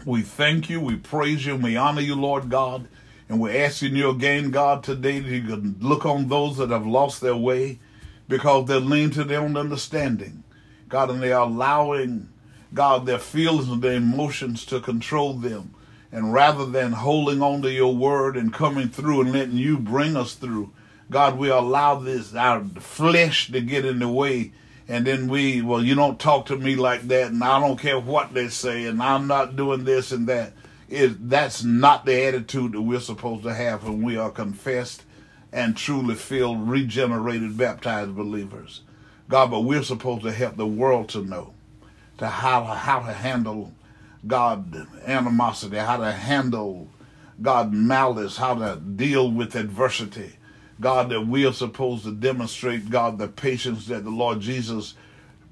We 0.05 0.23
thank 0.23 0.69
you, 0.69 0.81
we 0.81 0.97
praise 0.97 1.47
you, 1.47 1.55
and 1.55 1.63
we 1.63 1.77
honor 1.77 2.01
you, 2.01 2.17
Lord 2.17 2.49
God. 2.49 2.89
And 3.29 3.39
we're 3.39 3.65
asking 3.65 3.95
you 3.95 4.11
again, 4.11 4.51
God, 4.51 4.83
today 4.83 5.21
that 5.21 5.31
you 5.31 5.43
can 5.43 5.77
look 5.79 6.05
on 6.05 6.27
those 6.27 6.57
that 6.57 6.71
have 6.71 6.87
lost 6.87 7.21
their 7.21 7.37
way 7.37 7.79
because 8.27 8.67
they're 8.67 8.81
leaning 8.81 9.11
to 9.11 9.23
their 9.23 9.43
own 9.43 9.57
understanding. 9.57 10.43
God, 10.89 11.11
and 11.11 11.23
they're 11.23 11.37
allowing, 11.37 12.30
God, 12.73 13.07
their 13.07 13.19
feelings 13.19 13.69
and 13.69 13.83
their 13.83 13.95
emotions 13.95 14.65
to 14.67 14.81
control 14.81 15.35
them. 15.35 15.75
And 16.13 16.33
rather 16.33 16.67
than 16.67 16.93
holding 16.93 17.43
on 17.43 17.63
to 17.63 17.71
your 17.71 17.95
word 17.95 18.37
and 18.37 18.53
coming 18.53 18.89
through 18.89 19.23
and 19.23 19.33
letting 19.33 19.57
you 19.57 19.79
bring 19.79 20.17
us 20.17 20.35
through, 20.35 20.73
God, 21.11 21.39
we 21.39 21.49
allow 21.49 21.97
this, 21.97 22.35
our 22.35 22.65
flesh 22.79 23.51
to 23.51 23.61
get 23.61 23.85
in 23.85 23.99
the 23.99 24.09
way. 24.09 24.53
And 24.89 25.07
then 25.07 25.29
we, 25.29 25.63
well, 25.63 25.83
you 25.83 25.95
don't 25.95 26.19
talk 26.19 26.47
to 26.47 26.57
me 26.57 26.75
like 26.75 27.03
that, 27.03 27.31
and 27.31 27.43
I 27.43 27.61
don't 27.61 27.79
care 27.79 27.99
what 27.99 28.35
they 28.35 28.49
say, 28.49 28.87
and 28.87 29.01
I'm 29.01 29.29
not 29.29 29.55
doing 29.55 29.85
this 29.85 30.11
and 30.11 30.27
that. 30.29 30.53
It, 30.89 31.29
that's 31.29 31.63
not 31.63 32.05
the 32.05 32.25
attitude 32.25 32.73
that 32.73 32.83
we're 32.83 32.99
supposed 32.99 33.45
to 33.45 33.55
have 33.55 33.85
when 33.85 34.03
we 34.03 34.17
are 34.17 34.31
confessed 34.31 35.05
and 35.53 35.77
truly 35.77 36.17
filled, 36.17 36.69
regenerated, 36.69 37.57
baptized 37.57 38.17
believers. 38.17 38.83
God, 39.29 39.53
but 39.53 39.61
we're 39.61 39.85
supposed 39.85 40.23
to 40.23 40.33
help 40.33 40.57
the 40.57 40.67
world 40.67 41.09
to 41.11 41.23
know 41.23 41.55
to 42.21 42.29
how 42.29 42.61
to, 42.61 42.75
how 42.75 43.01
to 43.01 43.13
handle 43.13 43.73
God 44.27 44.87
animosity, 45.07 45.79
how 45.79 45.97
to 45.97 46.13
handle 46.13 46.89
God 47.41 47.73
malice, 47.73 48.37
how 48.37 48.55
to 48.55 48.77
deal 48.77 49.31
with 49.31 49.57
adversity. 49.57 50.35
God, 50.81 51.11
that 51.11 51.27
we 51.27 51.47
are 51.47 51.53
supposed 51.53 52.05
to 52.05 52.13
demonstrate, 52.13 52.91
God, 52.91 53.19
the 53.19 53.29
patience 53.29 53.87
that 53.87 54.05
the 54.05 54.11
Lord 54.11 54.41
Jesus 54.41 54.95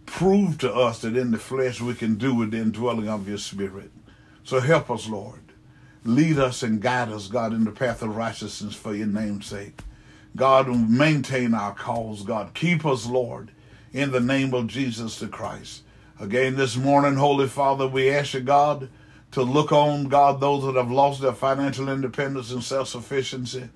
proved 0.05 0.61
to 0.61 0.73
us 0.73 1.01
that 1.01 1.17
in 1.17 1.31
the 1.31 1.39
flesh 1.39 1.81
we 1.81 1.95
can 1.95 2.17
do 2.17 2.35
with 2.35 2.51
the 2.51 2.59
indwelling 2.59 3.09
of 3.09 3.29
your 3.29 3.39
spirit. 3.39 3.91
So 4.45 4.61
help 4.61 4.91
us, 4.91 5.09
Lord. 5.09 5.41
Lead 6.05 6.39
us 6.39 6.63
and 6.63 6.81
guide 6.81 7.09
us, 7.09 7.29
God, 7.29 7.53
in 7.53 7.65
the 7.65 7.71
path 7.71 8.03
of 8.03 8.15
righteousness 8.15 8.75
for 8.75 8.95
your 8.95 9.07
name's 9.07 9.47
sake. 9.47 9.81
God, 10.37 10.69
maintain 10.69 11.55
our 11.55 11.75
cause, 11.75 12.23
God. 12.23 12.53
Keep 12.53 12.85
us, 12.85 13.07
Lord, 13.07 13.53
in 13.93 14.11
the 14.11 14.21
name 14.21 14.53
of 14.53 14.67
Jesus 14.67 15.19
the 15.19 15.29
Christ. 15.29 15.83
Again, 16.21 16.57
this 16.57 16.77
morning, 16.77 17.15
Holy 17.15 17.47
Father, 17.47 17.87
we 17.87 18.11
ask 18.11 18.35
you, 18.35 18.41
God, 18.41 18.89
to 19.33 19.43
look 19.43 19.73
on, 19.73 20.09
God, 20.09 20.41
those 20.41 20.65
that 20.65 20.75
have 20.75 20.91
lost 20.91 21.21
their 21.21 21.33
financial 21.33 21.89
independence 21.89 22.51
and 22.51 22.63
self 22.63 22.89
sufficiency. 22.89 23.69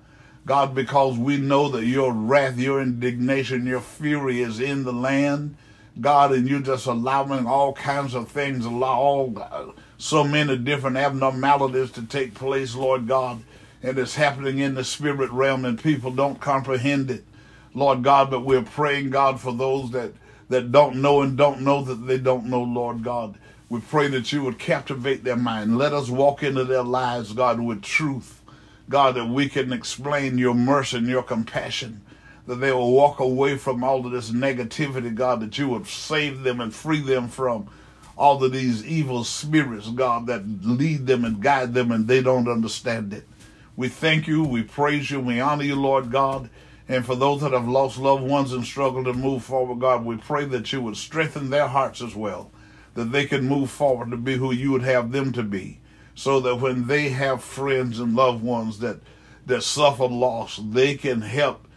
God, 0.45 0.75
because 0.75 1.17
we 1.17 1.37
know 1.37 1.69
that 1.69 1.85
your 1.85 2.11
wrath, 2.11 2.57
your 2.57 2.81
indignation, 2.81 3.65
your 3.65 3.79
fury 3.79 4.41
is 4.41 4.59
in 4.59 4.83
the 4.83 4.91
land. 4.91 5.55
God, 6.01 6.31
and 6.31 6.49
you're 6.49 6.59
just 6.59 6.85
allowing 6.85 7.45
all 7.45 7.73
kinds 7.73 8.13
of 8.13 8.27
things, 8.27 8.65
allow 8.65 8.99
all 8.99 9.39
uh, 9.39 9.67
so 9.97 10.23
many 10.23 10.57
different 10.57 10.97
abnormalities 10.97 11.91
to 11.91 12.01
take 12.01 12.33
place, 12.33 12.75
Lord 12.75 13.07
God 13.07 13.43
and 13.83 13.99
it's 13.99 14.15
happening 14.15 14.59
in 14.59 14.75
the 14.75 14.83
spirit 14.83 15.29
realm 15.31 15.65
and 15.65 15.83
people 15.83 16.09
don't 16.09 16.39
comprehend 16.39 17.11
it, 17.11 17.25
Lord 17.73 18.01
God. 18.01 18.31
But 18.31 18.45
we're 18.45 18.63
praying, 18.63 19.09
God, 19.09 19.41
for 19.41 19.51
those 19.53 19.91
that, 19.91 20.13
that 20.53 20.71
don't 20.71 20.97
know 20.97 21.21
and 21.21 21.35
don't 21.35 21.61
know 21.61 21.83
that 21.83 22.05
they 22.07 22.17
don't 22.17 22.45
know, 22.45 22.61
Lord 22.61 23.03
God. 23.03 23.37
We 23.69 23.81
pray 23.81 24.07
that 24.09 24.31
you 24.31 24.43
would 24.43 24.59
captivate 24.59 25.23
their 25.23 25.35
mind. 25.35 25.79
Let 25.79 25.93
us 25.93 26.09
walk 26.09 26.43
into 26.43 26.63
their 26.63 26.83
lives, 26.83 27.33
God, 27.33 27.59
with 27.59 27.81
truth. 27.81 28.41
God, 28.87 29.15
that 29.15 29.27
we 29.27 29.49
can 29.49 29.73
explain 29.73 30.37
your 30.37 30.53
mercy 30.53 30.97
and 30.97 31.07
your 31.07 31.23
compassion. 31.23 32.01
That 32.45 32.57
they 32.57 32.71
will 32.71 32.91
walk 32.91 33.19
away 33.19 33.57
from 33.57 33.83
all 33.83 34.05
of 34.05 34.11
this 34.11 34.29
negativity, 34.29 35.13
God, 35.15 35.39
that 35.39 35.57
you 35.57 35.69
would 35.69 35.87
save 35.87 36.43
them 36.43 36.61
and 36.61 36.73
free 36.73 36.99
them 36.99 37.29
from 37.29 37.67
all 38.15 38.43
of 38.43 38.51
these 38.51 38.85
evil 38.85 39.23
spirits, 39.23 39.89
God, 39.89 40.27
that 40.27 40.43
lead 40.63 41.07
them 41.07 41.25
and 41.25 41.41
guide 41.41 41.73
them 41.73 41.91
and 41.91 42.07
they 42.07 42.21
don't 42.21 42.47
understand 42.47 43.11
it. 43.11 43.27
We 43.75 43.87
thank 43.87 44.27
you, 44.27 44.43
we 44.43 44.61
praise 44.61 45.09
you, 45.09 45.19
we 45.19 45.39
honor 45.39 45.63
you, 45.63 45.75
Lord 45.75 46.11
God. 46.11 46.49
And 46.87 47.05
for 47.05 47.15
those 47.15 47.41
that 47.41 47.53
have 47.53 47.67
lost 47.67 47.97
loved 47.97 48.23
ones 48.23 48.51
and 48.51 48.65
struggle 48.65 49.03
to 49.05 49.13
move 49.13 49.43
forward, 49.43 49.79
God, 49.79 50.03
we 50.03 50.17
pray 50.17 50.45
that 50.45 50.71
you 50.73 50.81
would 50.81 50.97
strengthen 50.97 51.49
their 51.49 51.67
hearts 51.67 52.01
as 52.01 52.15
well, 52.15 52.51
that 52.95 53.11
they 53.11 53.25
can 53.25 53.47
move 53.47 53.71
forward 53.71 54.11
to 54.11 54.17
be 54.17 54.35
who 54.35 54.51
you 54.51 54.71
would 54.71 54.83
have 54.83 55.11
them 55.11 55.31
to 55.33 55.43
be, 55.43 55.79
so 56.13 56.39
that 56.41 56.57
when 56.57 56.87
they 56.87 57.09
have 57.09 57.43
friends 57.43 57.99
and 57.99 58.15
loved 58.15 58.43
ones 58.43 58.79
that, 58.79 58.99
that 59.45 59.63
suffer 59.63 60.05
loss, 60.05 60.59
they 60.61 60.95
can 60.95 61.21
help 61.21 61.67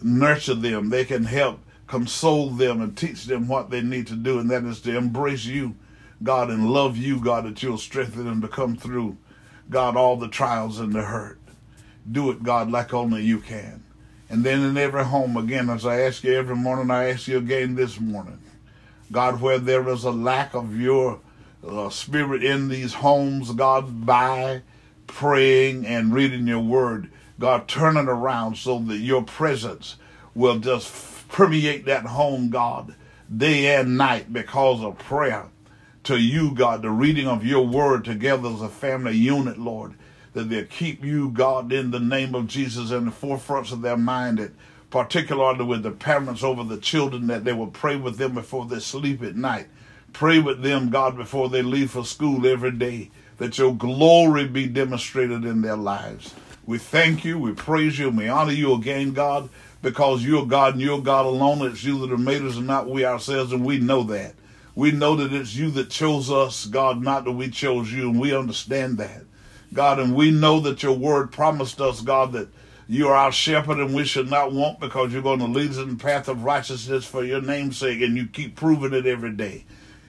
nurture 0.00 0.54
them, 0.54 0.90
they 0.90 1.04
can 1.04 1.24
help 1.24 1.60
console 1.88 2.48
them 2.50 2.80
and 2.80 2.96
teach 2.96 3.24
them 3.24 3.48
what 3.48 3.70
they 3.70 3.82
need 3.82 4.06
to 4.06 4.16
do, 4.16 4.38
and 4.38 4.50
that 4.50 4.64
is 4.64 4.80
to 4.80 4.96
embrace 4.96 5.44
you, 5.44 5.74
God, 6.22 6.50
and 6.50 6.70
love 6.70 6.96
you, 6.96 7.20
God, 7.20 7.44
that 7.44 7.62
you'll 7.62 7.78
strengthen 7.78 8.24
them 8.24 8.40
to 8.42 8.48
come 8.48 8.76
through, 8.76 9.18
God, 9.68 9.96
all 9.96 10.16
the 10.16 10.28
trials 10.28 10.78
and 10.78 10.92
the 10.92 11.02
hurt. 11.02 11.40
Do 12.10 12.30
it, 12.30 12.42
God, 12.42 12.70
like 12.70 12.94
only 12.94 13.22
you 13.22 13.40
can. 13.40 13.82
And 14.32 14.44
then 14.44 14.62
in 14.62 14.78
every 14.78 15.04
home, 15.04 15.36
again, 15.36 15.68
as 15.68 15.84
I 15.84 16.00
ask 16.00 16.24
you 16.24 16.32
every 16.32 16.56
morning, 16.56 16.90
I 16.90 17.10
ask 17.10 17.28
you 17.28 17.36
again 17.36 17.74
this 17.74 18.00
morning. 18.00 18.40
God, 19.12 19.42
where 19.42 19.58
there 19.58 19.86
is 19.90 20.04
a 20.04 20.10
lack 20.10 20.54
of 20.54 20.74
your 20.74 21.20
uh, 21.68 21.90
spirit 21.90 22.42
in 22.42 22.68
these 22.68 22.94
homes, 22.94 23.52
God, 23.52 24.06
by 24.06 24.62
praying 25.06 25.84
and 25.86 26.14
reading 26.14 26.46
your 26.46 26.60
word, 26.60 27.10
God, 27.38 27.68
turn 27.68 27.98
it 27.98 28.08
around 28.08 28.56
so 28.56 28.78
that 28.78 28.96
your 28.96 29.22
presence 29.22 29.96
will 30.34 30.58
just 30.58 31.28
permeate 31.28 31.84
that 31.84 32.06
home, 32.06 32.48
God, 32.48 32.94
day 33.36 33.76
and 33.76 33.98
night 33.98 34.32
because 34.32 34.82
of 34.82 34.98
prayer 34.98 35.50
to 36.04 36.16
you, 36.16 36.54
God, 36.54 36.80
the 36.80 36.90
reading 36.90 37.28
of 37.28 37.44
your 37.44 37.66
word 37.66 38.06
together 38.06 38.48
as 38.48 38.62
a 38.62 38.70
family 38.70 39.14
unit, 39.14 39.58
Lord 39.58 39.94
that 40.34 40.48
they'll 40.48 40.64
keep 40.64 41.04
you, 41.04 41.30
God, 41.30 41.72
in 41.72 41.90
the 41.90 42.00
name 42.00 42.34
of 42.34 42.46
Jesus 42.46 42.90
in 42.90 43.06
the 43.06 43.10
forefronts 43.10 43.72
of 43.72 43.82
their 43.82 43.96
mind, 43.96 44.38
that 44.38 44.52
particularly 44.90 45.64
with 45.64 45.82
the 45.82 45.90
parents 45.90 46.42
over 46.42 46.64
the 46.64 46.78
children, 46.78 47.26
that 47.26 47.44
they 47.44 47.52
will 47.52 47.66
pray 47.66 47.96
with 47.96 48.18
them 48.18 48.34
before 48.34 48.66
they 48.66 48.78
sleep 48.78 49.22
at 49.22 49.36
night. 49.36 49.66
Pray 50.12 50.38
with 50.38 50.62
them, 50.62 50.90
God, 50.90 51.16
before 51.16 51.48
they 51.48 51.62
leave 51.62 51.90
for 51.90 52.04
school 52.04 52.46
every 52.46 52.72
day, 52.72 53.10
that 53.38 53.56
your 53.56 53.74
glory 53.74 54.46
be 54.46 54.66
demonstrated 54.66 55.44
in 55.44 55.62
their 55.62 55.76
lives. 55.76 56.34
We 56.66 56.78
thank 56.78 57.24
you, 57.24 57.38
we 57.38 57.52
praise 57.52 57.98
you, 57.98 58.08
and 58.08 58.18
we 58.18 58.28
honor 58.28 58.52
you 58.52 58.74
again, 58.74 59.14
God, 59.14 59.48
because 59.80 60.24
you're 60.24 60.46
God 60.46 60.74
and 60.74 60.82
you're 60.82 61.00
God 61.00 61.26
alone. 61.26 61.62
It's 61.62 61.82
you 61.82 61.98
that 62.00 62.10
have 62.10 62.20
made 62.20 62.42
us 62.42 62.56
and 62.56 62.66
not 62.66 62.88
we 62.88 63.04
ourselves, 63.04 63.52
and 63.52 63.64
we 63.64 63.78
know 63.78 64.02
that. 64.04 64.34
We 64.74 64.92
know 64.92 65.16
that 65.16 65.32
it's 65.32 65.54
you 65.54 65.70
that 65.72 65.90
chose 65.90 66.30
us, 66.30 66.66
God, 66.66 67.02
not 67.02 67.24
that 67.24 67.32
we 67.32 67.50
chose 67.50 67.92
you, 67.92 68.10
and 68.10 68.20
we 68.20 68.34
understand 68.34 68.98
that. 68.98 69.24
God, 69.72 69.98
and 69.98 70.14
we 70.14 70.30
know 70.30 70.60
that 70.60 70.82
your 70.82 70.96
word 70.96 71.32
promised 71.32 71.80
us, 71.80 72.00
God, 72.00 72.32
that 72.32 72.48
you 72.88 73.08
are 73.08 73.14
our 73.14 73.32
shepherd 73.32 73.78
and 73.78 73.94
we 73.94 74.04
should 74.04 74.28
not 74.28 74.52
want 74.52 74.80
because 74.80 75.12
you're 75.12 75.22
going 75.22 75.38
to 75.38 75.46
lead 75.46 75.70
us 75.70 75.78
in 75.78 75.90
the 75.90 75.96
path 75.96 76.28
of 76.28 76.44
righteousness 76.44 77.06
for 77.06 77.24
your 77.24 77.40
name's 77.40 77.78
sake, 77.78 78.02
and 78.02 78.16
you 78.16 78.26
keep 78.26 78.54
proving 78.54 78.92
it 78.92 79.06
every 79.06 79.32
day. 79.32 79.64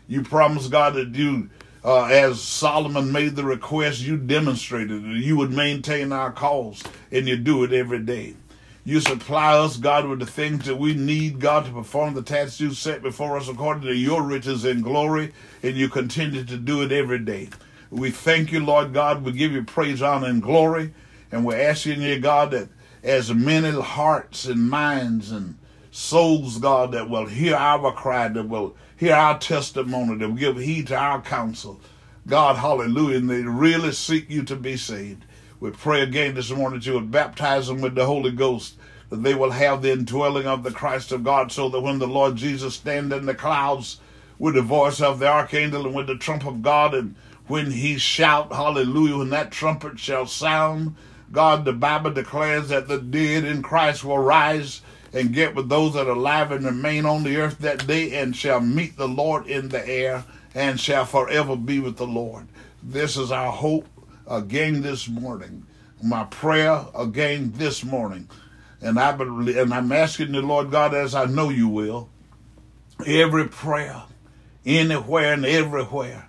You 0.08 0.22
promised, 0.22 0.70
God, 0.70 0.96
that 0.96 1.16
you, 1.16 1.50
uh, 1.86 2.06
as 2.06 2.42
Solomon 2.42 3.12
made 3.12 3.36
the 3.36 3.46
request, 3.46 4.02
you 4.02 4.18
demonstrated 4.18 5.04
that 5.04 5.16
you 5.16 5.38
would 5.38 5.52
maintain 5.52 6.12
our 6.12 6.32
cause, 6.32 6.84
and 7.12 7.28
you 7.28 7.38
do 7.38 7.64
it 7.64 7.72
every 7.72 8.00
day. 8.00 8.36
You 8.86 9.00
supply 9.00 9.58
us, 9.58 9.78
God, 9.78 10.06
with 10.08 10.20
the 10.20 10.26
things 10.26 10.66
that 10.66 10.76
we 10.76 10.94
need, 10.94 11.40
God, 11.40 11.66
to 11.66 11.72
perform 11.72 12.16
the 12.16 12.22
tasks 12.22 12.60
you 12.60 12.74
set 12.74 13.02
before 13.02 13.38
us 13.38 13.48
according 13.48 13.84
to 13.84 13.96
your 13.96 14.24
riches 14.24 14.66
and 14.66 14.84
glory, 14.84 15.32
and 15.62 15.78
you 15.78 15.88
continue 15.88 16.44
to 16.44 16.58
do 16.58 16.82
it 16.82 16.92
every 16.92 17.20
day. 17.20 17.48
We 17.94 18.10
thank 18.10 18.52
you, 18.52 18.66
Lord 18.66 18.92
God. 18.92 19.24
We 19.24 19.34
give 19.34 19.52
you 19.52 19.64
praise, 19.64 20.02
honor, 20.02 20.26
and 20.26 20.42
glory. 20.42 20.94
And 21.32 21.46
we're 21.46 21.62
asking 21.62 22.02
you, 22.02 22.20
God, 22.20 22.50
that 22.50 22.70
as 23.04 23.32
many 23.32 23.70
hearts 23.70 24.46
and 24.46 24.68
minds 24.68 25.32
and 25.32 25.60
souls, 25.92 26.58
God, 26.58 26.92
that 26.94 27.08
will 27.08 27.28
hear 27.28 27.56
our 27.56 27.92
cry, 27.92 28.30
that 28.30 28.50
will 28.50 28.76
hear 28.98 29.14
our 29.14 29.38
testimony, 29.38 30.18
that 30.18 30.28
will 30.28 30.36
give 30.36 30.58
heed 30.58 30.88
to 30.88 30.96
our 30.96 31.22
counsel, 31.22 31.80
God, 32.26 32.56
hallelujah, 32.56 33.18
and 33.18 33.30
they 33.30 33.44
really 33.44 33.92
seek 33.92 34.28
you 34.28 34.44
to 34.46 34.56
be 34.56 34.76
saved. 34.76 35.26
We 35.60 35.70
pray 35.70 36.02
again 36.02 36.34
this 36.34 36.50
morning 36.50 36.80
that 36.80 36.88
you 36.88 36.94
would 36.94 37.12
baptize 37.12 37.68
them 37.68 37.80
with 37.82 37.94
the 37.94 38.08
Holy 38.08 38.32
Ghost, 38.32 38.76
that 39.12 39.22
they 39.22 39.36
will 39.36 39.52
have 39.52 39.84
the 39.84 39.92
indwelling 39.92 40.48
of 40.48 40.64
the 40.64 40.72
Christ 40.72 41.12
of 41.12 41.24
God, 41.24 41.52
so 41.52 41.70
that 41.70 41.82
when 41.82 42.00
the 42.00 42.08
Lord 42.08 42.38
Jesus 42.38 42.74
stand 42.74 43.14
in 43.14 43.28
the 43.28 43.36
clouds 43.36 44.00
with 44.40 44.56
the 44.56 44.64
voice 44.64 45.00
of 45.00 45.20
the 45.20 45.28
archangel 45.28 45.86
and 45.86 45.94
with 45.94 46.08
the 46.08 46.18
trump 46.18 46.46
of 46.48 46.64
God, 46.64 46.96
and 46.96 47.16
when 47.48 47.72
he 47.72 47.98
shout, 47.98 48.52
hallelujah, 48.52 49.18
when 49.18 49.30
that 49.30 49.52
trumpet 49.52 50.00
shall 50.00 50.26
sound, 50.26 50.96
God, 51.32 51.66
the 51.66 51.74
Bible 51.74 52.12
declares 52.12 52.70
that 52.70 52.88
the 52.88 53.00
dead 53.00 53.44
in 53.44 53.62
Christ 53.62 54.04
will 54.04 54.20
rise 54.20 54.82
and 55.14 55.34
get 55.34 55.56
with 55.56 55.70
those 55.70 55.94
that 55.94 56.08
are 56.08 56.12
alive 56.12 56.52
and 56.52 56.66
remain 56.66 57.06
on 57.06 57.24
the 57.24 57.38
earth 57.38 57.60
that 57.60 57.86
day 57.86 58.16
and 58.16 58.36
shall 58.36 58.60
meet 58.60 58.98
the 58.98 59.08
Lord 59.08 59.48
in 59.48 59.70
the 59.70 59.88
air 59.88 60.24
and 60.56 60.80
shall 60.80 61.06
forever 61.06 61.56
be 61.56 61.80
with 61.80 61.98
the 61.98 62.08
Lord. 62.08 62.48
This 62.82 63.18
is 63.18 63.32
our 63.32 63.52
hope 63.52 63.88
again 64.28 64.82
this 64.82 65.08
morning. 65.08 65.66
My 66.02 66.26
prayer 66.26 66.86
again 66.96 67.54
this 67.56 67.84
morning. 67.84 68.30
And 68.82 69.00
I 69.00 69.14
believe, 69.14 69.58
and 69.58 69.74
I'm 69.74 69.92
asking 69.92 70.34
the 70.34 70.42
Lord 70.42 70.70
God, 70.70 70.94
as 70.94 71.16
I 71.16 71.26
know 71.26 71.50
you 71.50 71.70
will, 71.70 72.10
every 73.08 73.48
prayer, 73.48 74.04
anywhere 74.66 75.34
and 75.34 75.46
everywhere, 75.46 76.28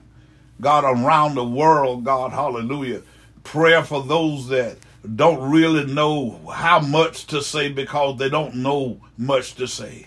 God, 0.61 0.85
around 0.85 1.35
the 1.35 1.45
world, 1.45 2.05
God, 2.05 2.33
hallelujah. 2.33 3.03
Prayer 3.43 3.83
for 3.83 4.03
those 4.03 4.49
that 4.49 4.79
don't 5.17 5.51
really 5.51 5.93
know 5.93 6.41
how 6.53 6.81
much 6.81 7.27
to 7.27 7.43
say 7.43 7.69
because 7.69 8.19
they 8.19 8.29
don't 8.29 8.55
know 8.55 9.01
much 9.19 9.55
to 9.57 9.67
say. 9.67 10.07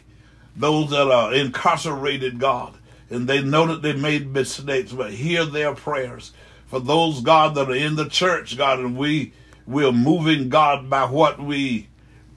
Those 0.56 0.90
that 0.90 1.08
are 1.08 1.34
incarcerated, 1.34 2.40
God, 2.40 2.74
and 3.10 3.28
they 3.28 3.42
know 3.42 3.68
that 3.68 3.82
they 3.82 3.94
made 3.94 4.34
mistakes, 4.34 4.92
but 4.92 5.12
hear 5.12 5.46
their 5.46 5.76
prayers 5.76 6.34
for 6.68 6.80
those, 6.80 7.22
God, 7.22 7.56
that 7.56 7.70
are 7.70 7.76
in 7.76 7.96
the 7.96 8.10
church, 8.10 8.58
God, 8.58 8.80
and 8.80 8.98
we 8.98 9.34
we're 9.66 9.92
moving, 9.92 10.48
God, 10.48 10.90
by 10.90 11.06
what 11.06 11.40
we 11.40 11.90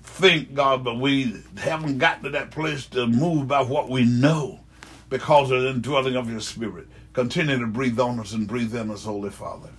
think, 0.02 0.52
God, 0.54 0.82
but 0.82 0.98
we 0.98 1.42
haven't 1.56 1.98
gotten 1.98 2.24
to 2.24 2.30
that 2.30 2.50
place 2.50 2.86
to 2.86 3.06
move 3.06 3.46
by 3.46 3.62
what 3.62 3.88
we 3.88 4.04
know 4.04 4.60
because 5.08 5.50
of 5.50 5.62
the 5.62 5.70
indwelling 5.70 6.16
of 6.16 6.30
your 6.30 6.40
spirit. 6.40 6.88
Continue 7.12 7.58
to 7.58 7.66
breathe 7.66 7.98
on 7.98 8.20
us 8.20 8.32
and 8.32 8.46
breathe 8.46 8.74
in 8.74 8.90
us, 8.90 9.04
Holy 9.04 9.30
Father, 9.30 9.70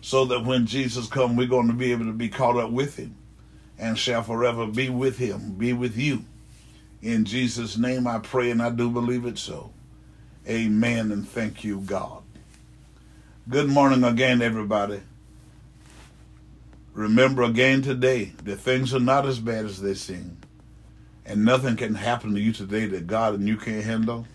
so 0.00 0.24
that 0.26 0.44
when 0.44 0.66
Jesus 0.66 1.06
comes, 1.06 1.36
we're 1.36 1.46
going 1.46 1.68
to 1.68 1.74
be 1.74 1.92
able 1.92 2.06
to 2.06 2.12
be 2.12 2.28
caught 2.28 2.56
up 2.56 2.70
with 2.70 2.96
him 2.96 3.14
and 3.78 3.98
shall 3.98 4.22
forever 4.22 4.66
be 4.66 4.88
with 4.88 5.18
him, 5.18 5.52
be 5.52 5.72
with 5.72 5.96
you. 5.96 6.24
In 7.02 7.24
Jesus' 7.24 7.76
name 7.76 8.06
I 8.06 8.18
pray 8.18 8.50
and 8.50 8.62
I 8.62 8.70
do 8.70 8.90
believe 8.90 9.24
it 9.24 9.38
so. 9.38 9.70
Amen 10.48 11.12
and 11.12 11.28
thank 11.28 11.62
you, 11.62 11.80
God. 11.80 12.22
Good 13.48 13.68
morning 13.68 14.02
again, 14.02 14.42
everybody. 14.42 15.00
Remember 16.94 17.42
again 17.42 17.82
today 17.82 18.32
that 18.44 18.56
things 18.56 18.92
are 18.94 19.00
not 19.00 19.26
as 19.26 19.38
bad 19.38 19.66
as 19.66 19.80
they 19.80 19.94
seem. 19.94 20.38
And 21.24 21.44
nothing 21.44 21.76
can 21.76 21.94
happen 21.94 22.34
to 22.34 22.40
you 22.40 22.52
today 22.52 22.86
that 22.86 23.06
God 23.06 23.34
and 23.34 23.46
you 23.46 23.56
can't 23.56 23.84
handle. 23.84 24.26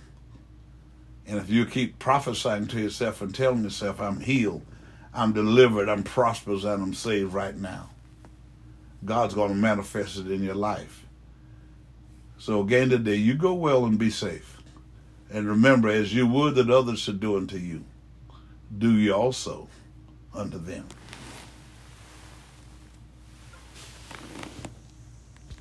And 1.26 1.38
if 1.38 1.50
you 1.50 1.66
keep 1.66 2.00
prophesying 2.00 2.68
to 2.68 2.80
yourself 2.82 3.22
and 3.22 3.34
telling 3.34 3.64
yourself, 3.64 4.02
I'm 4.02 4.20
healed, 4.20 4.66
I'm 5.14 5.34
delivered, 5.34 5.90
I'm 5.90 6.04
prosperous, 6.04 6.64
and 6.64 6.84
I'm 6.84 6.94
saved 6.94 7.34
right 7.34 7.56
now, 7.56 7.90
God's 9.06 9.34
going 9.34 9.50
to 9.50 9.56
manifest 9.56 10.18
it 10.18 10.30
in 10.30 10.44
your 10.44 10.56
life. 10.56 11.06
So 12.38 12.62
again 12.62 12.90
today, 12.90 13.16
you 13.16 13.36
go 13.36 13.54
well 13.54 13.86
and 13.86 13.98
be 13.98 14.10
safe. 14.10 14.62
And 15.32 15.48
remember, 15.48 15.90
as 15.90 16.14
you 16.14 16.28
would 16.28 16.56
that 16.56 16.70
others 16.70 17.00
should 17.00 17.20
do 17.20 17.38
unto 17.38 17.58
you 17.58 17.86
do 18.78 18.92
ye 18.92 19.12
also 19.12 19.68
unto 20.34 20.58
them. 20.58 20.88